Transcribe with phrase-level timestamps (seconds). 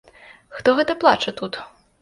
[0.55, 1.53] Хто гэта плача тут?